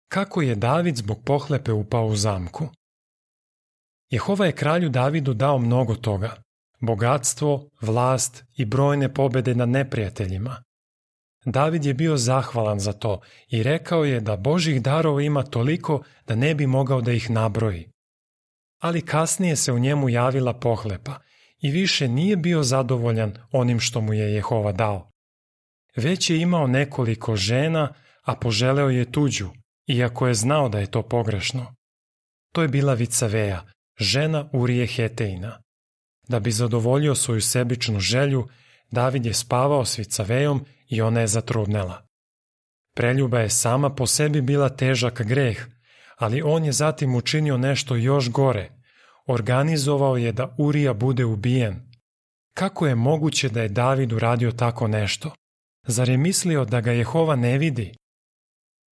Kako 0.07 0.41
je 0.41 0.55
David 0.55 0.95
zbog 0.95 1.23
pohlepe 1.25 1.71
upao 1.71 2.05
u 2.05 2.15
zamku? 2.15 2.69
Jehova 4.09 4.45
je 4.45 4.51
kralju 4.51 4.89
Davidu 4.89 5.33
dao 5.33 5.57
mnogo 5.57 5.95
toga. 5.95 6.43
Bogatstvo, 6.79 7.69
vlast 7.81 8.43
i 8.57 8.65
brojne 8.65 9.13
pobede 9.13 9.55
nad 9.55 9.69
neprijateljima. 9.69 10.63
David 11.45 11.85
je 11.85 11.93
bio 11.93 12.17
zahvalan 12.17 12.79
za 12.79 12.93
to 12.93 13.21
i 13.47 13.63
rekao 13.63 14.05
je 14.05 14.19
da 14.19 14.37
Božih 14.37 14.81
darova 14.81 15.21
ima 15.21 15.43
toliko 15.43 16.03
da 16.27 16.35
ne 16.35 16.55
bi 16.55 16.67
mogao 16.67 17.01
da 17.01 17.11
ih 17.11 17.29
nabroji. 17.29 17.91
Ali 18.79 19.05
kasnije 19.05 19.55
se 19.55 19.71
u 19.71 19.79
njemu 19.79 20.09
javila 20.09 20.53
pohlepa 20.53 21.19
i 21.59 21.71
više 21.71 22.07
nije 22.07 22.37
bio 22.37 22.63
zadovoljan 22.63 23.33
onim 23.51 23.79
što 23.79 24.01
mu 24.01 24.13
je 24.13 24.33
Jehova 24.33 24.71
dao. 24.71 25.11
Već 25.95 26.29
je 26.29 26.41
imao 26.41 26.67
nekoliko 26.67 27.35
žena, 27.35 27.93
a 28.23 28.35
poželeo 28.35 28.89
je 28.89 29.11
tuđu, 29.11 29.49
iako 29.87 30.27
je 30.27 30.33
znao 30.33 30.69
da 30.69 30.79
je 30.79 30.91
to 30.91 31.01
pogrešno. 31.01 31.75
To 32.53 32.61
je 32.61 32.67
bila 32.67 32.93
Vicaveja, 32.93 33.65
žena 33.99 34.49
Urije 34.53 34.87
Heteina. 34.87 35.61
Da 36.27 36.39
bi 36.39 36.51
zadovoljio 36.51 37.15
svoju 37.15 37.41
sebičnu 37.41 37.99
želju, 37.99 38.47
David 38.91 39.25
je 39.25 39.33
spavao 39.33 39.85
s 39.85 39.97
Vicavejom 39.97 40.65
i 40.87 41.01
ona 41.01 41.19
je 41.19 41.27
zatrudnela. 41.27 42.07
Preljuba 42.95 43.39
je 43.39 43.49
sama 43.49 43.95
po 43.95 44.07
sebi 44.07 44.41
bila 44.41 44.69
težak 44.69 45.21
greh, 45.21 45.65
ali 46.17 46.41
on 46.41 46.65
je 46.65 46.71
zatim 46.71 47.15
učinio 47.15 47.57
nešto 47.57 47.95
još 47.95 48.29
gore. 48.29 48.69
Organizovao 49.27 50.17
je 50.17 50.31
da 50.31 50.55
Urija 50.57 50.93
bude 50.93 51.25
ubijen. 51.25 51.91
Kako 52.53 52.87
je 52.87 52.95
moguće 52.95 53.49
da 53.49 53.61
je 53.61 53.69
David 53.69 54.13
uradio 54.13 54.51
tako 54.51 54.87
nešto? 54.87 55.31
Zar 55.87 56.09
je 56.09 56.17
mislio 56.17 56.65
da 56.65 56.81
ga 56.81 56.91
Jehova 56.91 57.35
ne 57.35 57.57
vidi? 57.57 57.93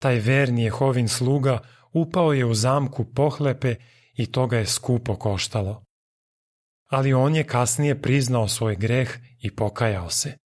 Taj 0.01 0.19
verni 0.19 0.63
Jehovin 0.63 1.07
sluga 1.07 1.59
upao 1.93 2.33
je 2.33 2.45
u 2.45 2.53
zamku 2.53 3.13
pohlepe 3.13 3.75
i 4.13 4.31
to 4.31 4.47
ga 4.47 4.57
je 4.57 4.65
skupo 4.65 5.15
koštalo. 5.15 5.83
Ali 6.89 7.13
on 7.13 7.35
je 7.35 7.43
kasnije 7.43 8.01
priznao 8.01 8.47
svoj 8.47 8.75
greh 8.75 9.17
i 9.41 9.55
pokajao 9.55 10.09
se. 10.09 10.37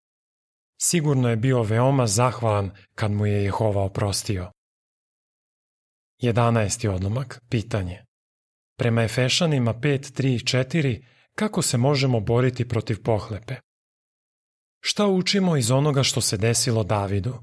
Sigurno 0.81 1.29
je 1.29 1.35
bio 1.35 1.63
veoma 1.63 2.07
zahvalan 2.07 2.71
kad 2.95 3.11
mu 3.11 3.25
je 3.25 3.43
Jehova 3.43 3.81
oprostio. 3.81 4.51
11. 6.21 6.87
odlomak, 6.87 7.41
pitanje. 7.49 8.03
Prema 8.77 9.03
Efešanima 9.03 9.73
5, 9.73 10.21
3 10.21 10.57
4, 10.57 11.05
kako 11.35 11.61
se 11.61 11.77
možemo 11.77 12.19
boriti 12.19 12.67
protiv 12.67 13.03
pohlepe? 13.03 13.55
Šta 14.85 15.07
učimo 15.07 15.57
iz 15.57 15.71
onoga 15.71 16.03
što 16.03 16.21
se 16.21 16.37
desilo 16.37 16.83
Davidu? 16.83 17.39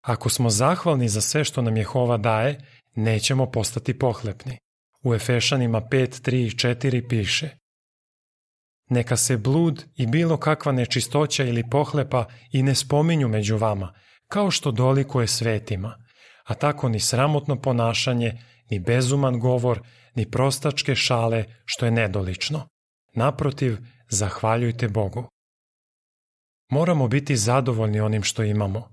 Ako 0.00 0.28
smo 0.28 0.50
zahvalni 0.50 1.08
za 1.08 1.20
sve 1.20 1.44
što 1.44 1.62
nam 1.62 1.76
Jehova 1.76 2.16
daje, 2.16 2.60
nećemo 2.94 3.50
postati 3.50 3.98
pohlepni. 3.98 4.58
U 5.04 5.14
Efešanima 5.14 5.80
5, 5.80 6.30
3 6.30 6.46
i 6.46 6.50
4 6.50 7.08
piše 7.08 7.50
Neka 8.88 9.16
se 9.16 9.36
blud 9.36 9.84
i 9.96 10.06
bilo 10.06 10.36
kakva 10.36 10.72
nečistoća 10.72 11.44
ili 11.44 11.70
pohlepa 11.70 12.24
i 12.52 12.62
ne 12.62 12.74
spominju 12.74 13.28
među 13.28 13.56
vama, 13.56 13.94
kao 14.28 14.50
što 14.50 14.70
dolikuje 14.70 15.26
svetima, 15.26 15.96
a 16.44 16.54
tako 16.54 16.88
ni 16.88 17.00
sramotno 17.00 17.60
ponašanje, 17.60 18.42
ni 18.70 18.78
bezuman 18.78 19.40
govor, 19.40 19.80
ni 20.14 20.30
prostačke 20.30 20.94
šale, 20.94 21.44
što 21.64 21.84
je 21.84 21.90
nedolično. 21.90 22.68
Naprotiv, 23.14 23.76
zahvaljujte 24.08 24.88
Bogu. 24.88 25.28
Moramo 26.70 27.08
biti 27.08 27.36
zadovoljni 27.36 28.00
onim 28.00 28.22
što 28.22 28.42
imamo. 28.42 28.92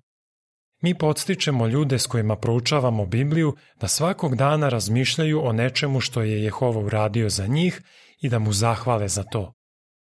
Mi 0.81 0.97
podstičemo 0.97 1.67
ljude 1.67 1.99
s 1.99 2.07
kojima 2.07 2.35
proučavamo 2.35 3.05
Bibliju 3.05 3.55
da 3.79 3.87
svakog 3.87 4.35
dana 4.35 4.69
razmišljaju 4.69 5.45
o 5.45 5.53
nečemu 5.53 5.99
što 5.99 6.21
je 6.21 6.43
Jehova 6.43 6.81
uradio 6.81 7.29
za 7.29 7.47
njih 7.47 7.81
i 8.21 8.29
da 8.29 8.39
mu 8.39 8.53
zahvale 8.53 9.07
za 9.07 9.23
to. 9.23 9.53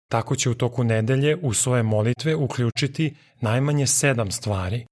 Tako 0.10 0.36
će 0.36 0.50
u 0.50 0.54
toku 0.54 0.84
nedelje 0.84 1.38
u 1.42 1.54
svoje 1.54 1.84
molitve 1.84 2.36
uključiti 2.36 3.16
najmanje 3.42 3.88
sedam 3.88 4.32
stvari. 4.32 4.86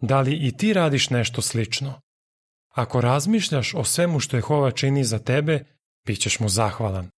Da 0.00 0.20
li 0.20 0.36
i 0.46 0.56
ti 0.56 0.72
radiš 0.72 1.10
nešto 1.10 1.42
slično? 1.42 2.00
Ako 2.74 3.00
razmišljaš 3.00 3.74
o 3.74 3.84
svemu 3.84 4.20
što 4.20 4.36
Jehova 4.36 4.70
čini 4.70 5.04
za 5.04 5.18
tebe, 5.18 5.64
bit 6.06 6.20
ćeš 6.20 6.40
mu 6.40 6.48
zahvalan. 6.48 7.10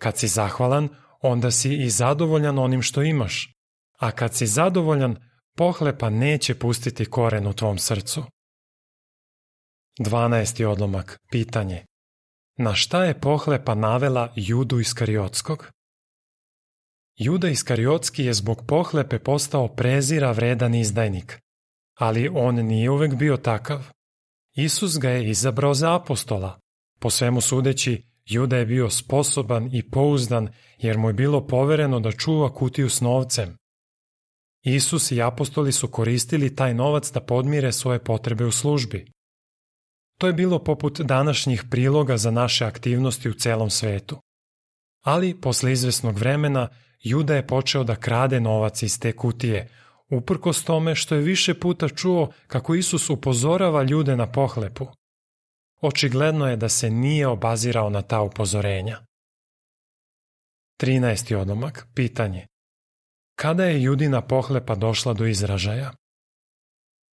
Kad 0.00 0.18
si 0.18 0.28
zahvalan, 0.28 0.88
onda 1.22 1.50
si 1.50 1.74
i 1.74 1.90
zadovoljan 1.90 2.58
onim 2.58 2.82
što 2.82 3.02
imaš. 3.02 3.57
A 4.00 4.10
kad 4.10 4.34
si 4.34 4.46
zadovoljan, 4.46 5.16
pohlepa 5.56 6.10
neće 6.10 6.54
pustiti 6.54 7.04
koren 7.04 7.46
u 7.46 7.52
tvom 7.52 7.78
srcu. 7.78 8.24
12. 10.00 10.64
odlomak, 10.64 11.18
pitanje. 11.30 11.84
Na 12.58 12.74
šta 12.74 13.04
je 13.04 13.20
pohlepa 13.20 13.74
navela 13.74 14.32
Judu 14.36 14.80
Iskariotskog? 14.80 15.70
Juda 17.16 17.48
Iskariotski 17.48 18.24
je 18.24 18.34
zbog 18.34 18.64
pohlepe 18.66 19.18
postao 19.18 19.68
prezira 19.68 20.32
vredan 20.32 20.74
izdajnik, 20.74 21.40
ali 21.98 22.28
on 22.28 22.54
nije 22.54 22.90
uvek 22.90 23.14
bio 23.14 23.36
takav. 23.36 23.90
Isus 24.56 24.98
ga 24.98 25.10
je 25.10 25.30
izabrao 25.30 25.74
za 25.74 25.94
apostola. 25.94 26.58
Po 27.00 27.10
svemu 27.10 27.40
sudeći, 27.40 28.04
Juda 28.24 28.56
je 28.56 28.66
bio 28.66 28.90
sposoban 28.90 29.70
i 29.72 29.90
pouzdan 29.90 30.48
jer 30.78 30.98
mu 30.98 31.08
je 31.08 31.12
bilo 31.12 31.46
povereno 31.46 32.00
da 32.00 32.12
čuva 32.12 32.54
kutiju 32.54 32.90
s 32.90 33.00
novcem. 33.00 33.56
Isus 34.64 35.10
i 35.10 35.22
apostoli 35.22 35.72
su 35.72 35.88
koristili 35.88 36.56
taj 36.56 36.74
novac 36.74 37.10
da 37.12 37.20
podmire 37.20 37.72
svoje 37.72 37.98
potrebe 37.98 38.44
u 38.44 38.50
službi. 38.50 39.12
To 40.18 40.26
je 40.26 40.32
bilo 40.32 40.64
poput 40.64 41.00
današnjih 41.00 41.64
priloga 41.70 42.16
za 42.16 42.30
naše 42.30 42.64
aktivnosti 42.64 43.28
u 43.28 43.34
celom 43.34 43.70
svetu. 43.70 44.18
Ali, 45.04 45.40
posle 45.40 45.72
izvesnog 45.72 46.18
vremena, 46.18 46.68
Juda 47.00 47.34
je 47.34 47.46
počeo 47.46 47.84
da 47.84 47.96
krade 47.96 48.40
novac 48.40 48.82
iz 48.82 49.00
te 49.00 49.12
kutije, 49.12 49.68
uprkos 50.10 50.64
tome 50.64 50.94
što 50.94 51.14
je 51.14 51.20
više 51.20 51.54
puta 51.54 51.88
čuo 51.88 52.32
kako 52.46 52.74
Isus 52.74 53.10
upozorava 53.10 53.82
ljude 53.82 54.16
na 54.16 54.32
pohlepu. 54.32 54.86
Očigledno 55.80 56.46
je 56.46 56.56
da 56.56 56.68
se 56.68 56.90
nije 56.90 57.26
obazirao 57.26 57.90
na 57.90 58.02
ta 58.02 58.20
upozorenja. 58.20 58.98
13. 60.80 61.34
odlomak, 61.34 61.86
pitanje. 61.94 62.46
Kada 63.40 63.64
je 63.64 63.82
Judina 63.82 64.20
pohlepa 64.20 64.74
došla 64.74 65.12
do 65.12 65.26
izražaja? 65.26 65.92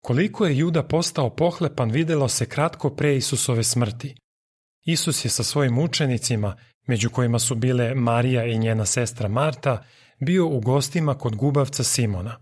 Koliko 0.01 0.45
je 0.45 0.57
Juda 0.57 0.83
postao 0.83 1.35
pohlepan 1.35 1.91
videlo 1.91 2.29
se 2.29 2.45
kratko 2.45 2.89
pre 2.89 3.15
Isusove 3.15 3.63
smrti. 3.63 4.15
Isus 4.85 5.25
je 5.25 5.29
sa 5.29 5.43
svojim 5.43 5.77
učenicima, 5.77 6.55
među 6.87 7.09
kojima 7.09 7.39
su 7.39 7.55
bile 7.55 7.95
Marija 7.95 8.45
i 8.45 8.57
njena 8.57 8.85
sestra 8.85 9.27
Marta, 9.27 9.83
bio 10.19 10.47
u 10.47 10.59
gostima 10.59 11.17
kod 11.17 11.35
gubavca 11.35 11.83
Simona. 11.83 12.41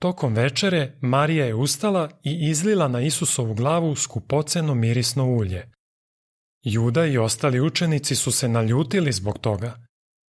Tokom 0.00 0.34
večere 0.34 0.98
Marija 1.00 1.46
je 1.46 1.54
ustala 1.54 2.10
i 2.24 2.48
izlila 2.50 2.88
na 2.88 3.00
Isusovu 3.00 3.54
glavu 3.54 3.96
skupoceno 3.96 4.74
mirisno 4.74 5.26
ulje. 5.26 5.70
Juda 6.62 7.06
i 7.06 7.18
ostali 7.18 7.60
učenici 7.60 8.14
su 8.14 8.32
se 8.32 8.48
naljutili 8.48 9.12
zbog 9.12 9.38
toga. 9.38 9.85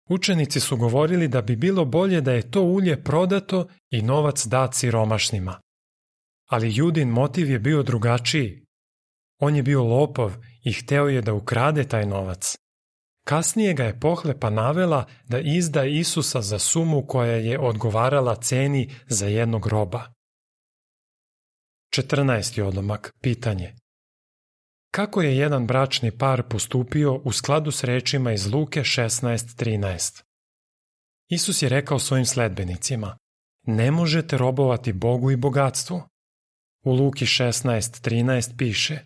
Učenici 0.07 0.59
su 0.59 0.77
govorili 0.77 1.27
da 1.27 1.41
bi 1.41 1.55
bilo 1.55 1.85
bolje 1.85 2.21
da 2.21 2.31
je 2.33 2.51
to 2.51 2.61
ulje 2.61 3.03
prodato 3.03 3.67
i 3.89 4.01
novac 4.01 4.45
dat 4.45 4.75
siromašnima. 4.75 5.59
Ali 6.49 6.75
Judin 6.75 7.09
motiv 7.09 7.49
je 7.51 7.59
bio 7.59 7.83
drugačiji. 7.83 8.63
On 9.39 9.55
je 9.55 9.63
bio 9.63 9.83
lopov 9.83 10.33
i 10.63 10.73
hteo 10.73 11.07
je 11.07 11.21
da 11.21 11.33
ukrade 11.33 11.83
taj 11.83 12.05
novac. 12.05 12.57
Kasnije 13.27 13.73
ga 13.73 13.83
je 13.83 13.99
pohlepa 13.99 14.49
navela 14.49 15.05
da 15.27 15.39
izda 15.39 15.83
Isusa 15.83 16.41
za 16.41 16.59
sumu 16.59 17.05
koja 17.07 17.35
je 17.35 17.59
odgovarala 17.59 18.35
ceni 18.35 18.89
za 19.07 19.27
jednog 19.27 19.67
roba. 19.67 20.13
14. 21.95 22.61
odlomak, 22.61 23.13
pitanje. 23.21 23.75
Kako 24.91 25.21
je 25.21 25.37
jedan 25.37 25.67
bračni 25.67 26.17
par 26.17 26.43
postupio 26.49 27.21
u 27.23 27.31
skladu 27.31 27.71
s 27.71 27.83
rečima 27.83 28.31
iz 28.31 28.47
Luke 28.53 28.81
16.13? 28.81 30.23
Isus 31.29 31.61
je 31.61 31.69
rekao 31.69 31.99
svojim 31.99 32.25
sledbenicima, 32.25 33.17
ne 33.65 33.91
možete 33.91 34.37
robovati 34.37 34.93
Bogu 34.93 35.31
i 35.31 35.35
bogatstvu. 35.35 36.01
U 36.83 36.91
Luki 36.93 37.25
16.13 37.25 38.57
piše, 38.57 38.99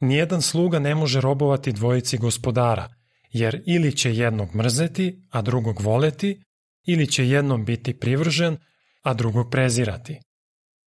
Nijedan 0.00 0.42
sluga 0.42 0.78
ne 0.78 0.94
može 0.94 1.20
robovati 1.20 1.72
dvojici 1.72 2.18
gospodara, 2.18 2.88
jer 3.32 3.62
ili 3.66 3.96
će 3.96 4.14
jednog 4.14 4.54
mrzeti, 4.54 5.22
a 5.30 5.42
drugog 5.42 5.80
voleti, 5.80 6.42
ili 6.86 7.06
će 7.06 7.28
jednom 7.28 7.64
biti 7.64 7.98
privržen, 7.98 8.56
a 9.02 9.14
drugog 9.14 9.50
prezirati. 9.50 10.20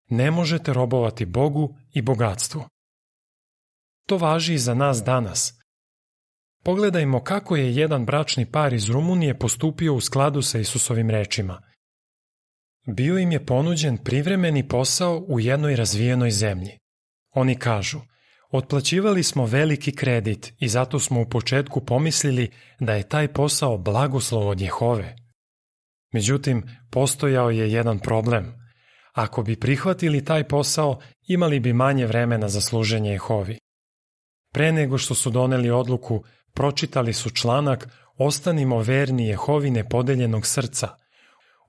Ne 0.09 0.31
možete 0.31 0.73
robovati 0.73 1.25
Bogu 1.25 1.77
i 1.93 2.01
bogatstvu. 2.01 2.63
To 4.05 4.17
važi 4.17 4.53
i 4.53 4.57
za 4.57 4.73
nas 4.73 5.03
danas. 5.03 5.53
Pogledajmo 6.63 7.23
kako 7.23 7.55
je 7.55 7.75
jedan 7.75 8.05
bračni 8.05 8.51
par 8.51 8.73
iz 8.73 8.89
Rumunije 8.89 9.39
postupio 9.39 9.93
u 9.93 10.01
skladu 10.01 10.41
sa 10.41 10.59
Isusovim 10.59 11.09
rečima. 11.09 11.61
Bio 12.87 13.17
im 13.17 13.31
je 13.31 13.45
ponuđen 13.45 13.97
privremeni 13.97 14.67
posao 14.67 15.25
u 15.27 15.39
jednoj 15.39 15.75
razvijenoj 15.75 16.31
zemlji. 16.31 16.77
Oni 17.31 17.55
kažu, 17.55 17.99
otplaćivali 18.51 19.23
smo 19.23 19.45
veliki 19.45 19.95
kredit 19.95 20.53
i 20.59 20.67
zato 20.67 20.99
smo 20.99 21.21
u 21.21 21.29
početku 21.29 21.85
pomislili 21.85 22.49
da 22.79 22.93
je 22.93 23.09
taj 23.09 23.33
posao 23.33 23.77
blagoslov 23.77 24.47
od 24.47 24.61
Jehove. 24.61 25.15
Međutim, 26.13 26.63
postojao 26.91 27.49
je 27.49 27.71
jedan 27.71 27.99
problem. 27.99 28.53
Ako 29.13 29.43
bi 29.43 29.59
prihvatili 29.59 30.25
taj 30.25 30.47
posao, 30.47 30.99
imali 31.27 31.59
bi 31.59 31.73
manje 31.73 32.05
vremena 32.05 32.49
za 32.49 32.61
služenje 32.61 33.11
Jehovi. 33.11 33.60
Pre 34.53 34.71
nego 34.71 34.97
što 34.97 35.15
su 35.15 35.29
doneli 35.29 35.69
odluku, 35.69 36.23
pročitali 36.53 37.13
su 37.13 37.29
članak 37.29 37.87
Ostanimo 38.17 38.79
verni 38.79 39.27
Jehovi 39.27 39.71
nepodeljenog 39.71 40.45
srca 40.45 40.89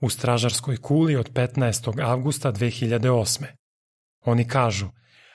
u 0.01 0.11
stražarskoj 0.11 0.77
kuli 0.77 1.17
od 1.17 1.33
15. 1.33 2.05
avgusta 2.05 2.53
2008. 2.53 3.45
Oni 4.25 4.49
kažu, 4.49 4.89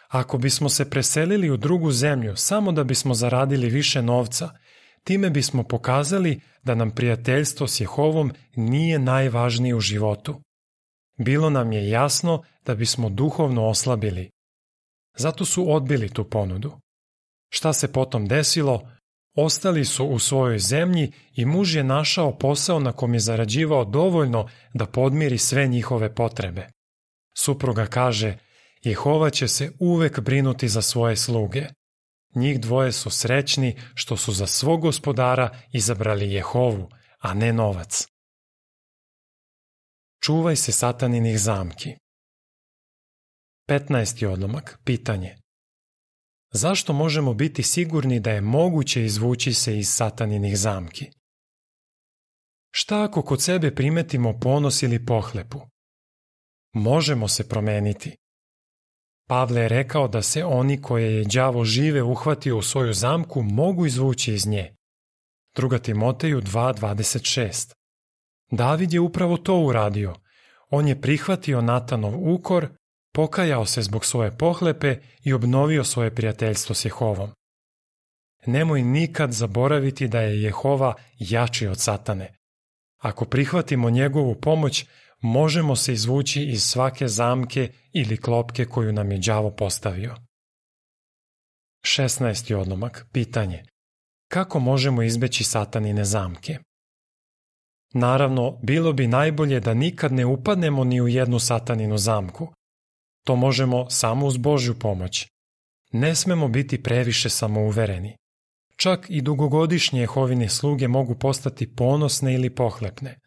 ako 0.08 0.38
bismo 0.38 0.70
se 0.70 0.90
preselili 0.90 1.50
u 1.50 1.58
drugu 1.58 1.92
zemlju 1.92 2.36
samo 2.36 2.72
da 2.72 2.84
bismo 2.84 3.14
zaradili 3.14 3.70
više 3.70 4.02
novca, 4.02 4.50
time 5.04 5.30
bismo 5.30 5.64
pokazali 5.64 6.40
da 6.64 6.76
nam 6.76 6.92
prijateljstvo 6.92 7.68
s 7.68 7.82
Jehovom 7.82 8.32
nije 8.56 9.00
najvažnije 9.00 9.76
u 9.76 9.80
životu. 9.80 10.42
Bilo 11.18 11.50
nam 11.50 11.72
je 11.72 11.90
jasno 11.90 12.44
da 12.66 12.76
bismo 12.76 13.10
duhovno 13.10 13.66
oslabili. 13.68 14.30
Zato 15.18 15.46
su 15.46 15.74
odbili 15.74 16.10
tu 16.10 16.24
ponudu. 16.24 16.80
Šta 17.50 17.74
se 17.74 17.94
potom 17.94 18.28
desilo? 18.28 18.92
Ostali 19.36 19.86
su 19.86 20.06
u 20.06 20.20
svojoj 20.20 20.60
zemlji 20.60 21.12
i 21.34 21.46
muž 21.46 21.76
je 21.76 21.84
našao 21.84 22.38
posao 22.38 22.80
na 22.80 22.92
kom 22.92 23.14
je 23.14 23.20
zarađivao 23.20 23.86
dovoljno 23.86 24.50
da 24.74 24.86
podmiri 24.86 25.38
sve 25.38 25.68
njihove 25.68 26.16
potrebe. 26.16 26.68
Supruga 27.38 27.86
kaže, 27.86 28.38
Jehova 28.84 29.30
će 29.30 29.48
se 29.48 29.72
uvek 29.80 30.20
brinuti 30.20 30.70
za 30.70 30.82
svoje 30.82 31.16
sluge. 31.16 31.66
Njih 32.36 32.60
dvoje 32.60 32.92
su 32.92 33.10
srećni 33.10 33.80
što 33.94 34.18
su 34.18 34.32
za 34.32 34.48
svog 34.48 34.82
gospodara 34.82 35.50
izabrali 35.74 36.34
Jehovu, 36.34 36.90
a 37.20 37.34
ne 37.34 37.54
novac. 37.54 38.08
Čuvaj 40.24 40.56
se 40.56 40.72
sataninih 40.72 41.40
zamki. 41.40 41.96
15. 43.70 44.26
odlomak. 44.26 44.80
Pitanje. 44.84 45.36
Zašto 46.58 46.94
možemo 46.94 47.34
biti 47.34 47.64
sigurni 47.64 48.20
da 48.20 48.32
je 48.32 48.42
moguće 48.42 49.06
izvući 49.06 49.54
se 49.54 49.78
iz 49.78 49.90
sataninih 49.90 50.58
zamki? 50.58 51.06
Šta 52.72 53.04
ako 53.04 53.22
kod 53.22 53.42
sebe 53.42 53.76
primetimo 53.76 54.40
ponos 54.40 54.84
ili 54.84 55.06
pohlepu? 55.06 55.62
Možemo 56.74 57.28
se 57.28 57.50
promeniti. 57.50 58.16
Pavle 59.28 59.62
je 59.62 59.70
rekao 59.70 60.08
da 60.08 60.22
se 60.22 60.46
oni 60.46 60.82
koje 60.82 61.16
je 61.16 61.24
đavo 61.24 61.66
žive 61.66 62.04
uhvatio 62.04 62.58
u 62.58 62.62
svoju 62.62 62.94
zamku 62.94 63.42
mogu 63.42 63.86
izvući 63.86 64.34
iz 64.34 64.48
nje. 64.48 64.76
Druga 65.56 65.80
Timoteju 65.80 66.42
2.26 66.42 67.74
David 68.52 68.94
je 68.94 69.00
upravo 69.00 69.38
to 69.38 69.60
uradio. 69.60 70.16
On 70.70 70.88
je 70.88 71.02
prihvatio 71.02 71.62
Natanov 71.62 72.34
ukor 72.34 72.70
pokajao 73.18 73.66
se 73.66 73.82
zbog 73.82 74.06
svoje 74.06 74.38
pohlepe 74.38 75.00
i 75.24 75.34
obnovio 75.34 75.84
svoje 75.84 76.16
prijateljstvo 76.16 76.76
s 76.76 76.86
Jehovom. 76.86 77.30
Nemoj 78.46 78.82
nikad 78.82 79.32
zaboraviti 79.32 80.08
da 80.08 80.22
je 80.22 80.42
Jehova 80.42 80.94
jači 81.20 81.68
od 81.68 81.80
satane. 81.80 82.34
Ako 82.98 83.26
prihvatimo 83.26 83.90
njegovu 83.90 84.36
pomoć, 84.36 84.86
možemo 85.22 85.76
se 85.76 85.94
izvući 85.94 86.44
iz 86.44 86.64
svake 86.64 87.08
zamke 87.08 87.72
ili 87.94 88.18
klopke 88.18 88.66
koju 88.66 88.94
nam 88.94 89.12
je 89.12 89.18
đavo 89.18 89.52
postavio. 89.52 90.16
16. 91.86 92.56
odlomak. 92.56 93.06
Pitanje. 93.12 93.64
Kako 94.28 94.60
možemo 94.60 95.04
izbeći 95.04 95.44
satanine 95.44 96.06
zamke? 96.06 96.58
Naravno, 97.94 98.60
bilo 98.64 98.94
bi 98.94 99.08
najbolje 99.08 99.60
da 99.60 99.74
nikad 99.74 100.12
ne 100.12 100.26
upadnemo 100.26 100.84
ni 100.84 101.02
u 101.02 101.08
jednu 101.08 101.40
sataninu 101.40 101.98
zamku, 101.98 102.57
To 103.28 103.36
možemo 103.36 103.90
samo 103.90 104.26
uz 104.26 104.38
Božju 104.38 104.80
pomoć. 104.80 105.28
Ne 105.92 106.16
smemo 106.16 106.48
biti 106.48 106.84
previše 106.84 107.30
samouvereni. 107.30 108.16
Čak 108.76 109.06
i 109.10 109.22
dugogodišnje 109.22 110.02
Jehovine 110.02 110.50
sluge 110.50 110.88
mogu 110.88 111.16
postati 111.16 111.76
ponosne 111.76 112.34
ili 112.34 112.56
pohlepne. 112.56 113.20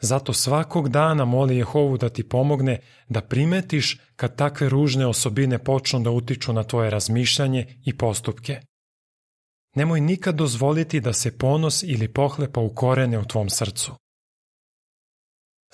Zato 0.00 0.32
svakog 0.32 0.88
dana 0.88 1.24
moli 1.24 1.56
Jehovu 1.56 1.96
da 1.96 2.08
ti 2.08 2.28
pomogne 2.28 2.80
da 3.08 3.20
primetiš 3.20 4.00
kad 4.16 4.36
takve 4.36 4.68
ružne 4.68 5.06
osobine 5.06 5.58
počnu 5.64 6.00
da 6.00 6.10
utiču 6.10 6.52
na 6.52 6.64
tvoje 6.64 6.90
razmišljanje 6.90 7.66
i 7.84 7.96
postupke. 7.96 8.60
Nemoj 9.74 10.00
nikad 10.00 10.34
dozvoliti 10.34 11.00
da 11.00 11.12
se 11.12 11.38
ponos 11.38 11.82
ili 11.82 12.12
pohlepa 12.12 12.60
ukorene 12.60 13.18
u 13.18 13.24
tvom 13.24 13.50
srcu. 13.50 13.92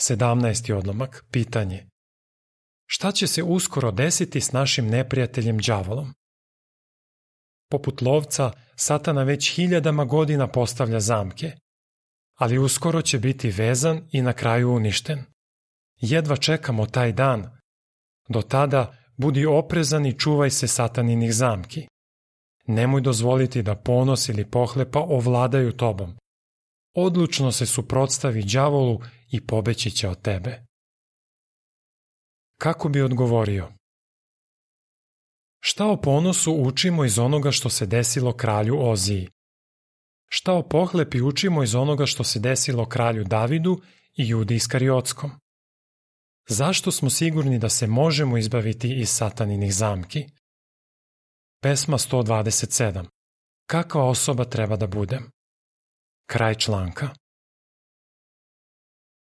17. 0.00 0.72
odlomak, 0.72 1.24
pitanje. 1.30 1.86
Šta 2.86 3.12
će 3.12 3.26
se 3.26 3.42
uskoro 3.42 3.90
desiti 3.90 4.40
s 4.40 4.52
našim 4.52 4.86
neprijateljem 4.86 5.58
đavolom? 5.58 6.14
Poput 7.70 8.02
lovca, 8.02 8.52
satana 8.76 9.22
već 9.22 9.54
hiljadama 9.54 10.04
godina 10.04 10.48
postavlja 10.48 11.00
zamke, 11.00 11.52
ali 12.34 12.58
uskoro 12.58 13.02
će 13.02 13.18
biti 13.18 13.50
vezan 13.50 14.08
i 14.12 14.22
na 14.22 14.32
kraju 14.32 14.70
uništen. 14.70 15.24
Jedva 16.00 16.36
čekamo 16.36 16.86
taj 16.86 17.12
dan. 17.12 17.58
Do 18.28 18.42
tada 18.42 18.96
budi 19.16 19.46
oprezan 19.46 20.06
i 20.06 20.18
čuvaj 20.18 20.50
se 20.50 20.68
sataninih 20.68 21.34
zamki. 21.34 21.86
Nemoj 22.66 23.00
dozvoliti 23.00 23.62
da 23.62 23.74
ponos 23.74 24.28
ili 24.28 24.50
pohlepa 24.50 25.00
ovladaju 25.00 25.72
tobom. 25.72 26.16
Odlučno 26.94 27.52
se 27.52 27.66
suprotstavi 27.66 28.42
đavolu 28.42 29.00
i 29.30 29.46
pobeći 29.46 29.90
će 29.90 30.08
od 30.08 30.22
tebe. 30.22 30.65
Kako 32.58 32.88
bi 32.88 33.02
odgovorio? 33.02 33.72
Šta 35.60 35.86
o 35.86 36.00
ponosu 36.00 36.52
učimo 36.52 37.04
iz 37.04 37.18
onoga 37.18 37.50
što 37.50 37.70
se 37.70 37.86
desilo 37.86 38.32
kralju 38.32 38.76
Oziji? 38.80 39.28
Šta 40.28 40.52
o 40.52 40.68
pohlepi 40.68 41.20
učimo 41.20 41.62
iz 41.62 41.74
onoga 41.74 42.06
što 42.06 42.24
se 42.24 42.40
desilo 42.40 42.88
kralju 42.88 43.24
Davidu 43.24 43.80
i 44.14 44.28
Judi 44.28 44.54
Iskariotskom? 44.54 45.30
Zašto 46.48 46.90
smo 46.90 47.10
sigurni 47.10 47.58
da 47.58 47.68
se 47.68 47.86
možemo 47.86 48.38
izbaviti 48.38 49.00
iz 49.00 49.10
sataninih 49.10 49.74
zamki? 49.74 50.26
Pesma 51.62 51.98
127. 51.98 53.06
Kakva 53.66 54.04
osoba 54.04 54.44
treba 54.44 54.76
da 54.76 54.86
budem? 54.86 55.30
Kraj 56.26 56.54
članka. 56.54 57.08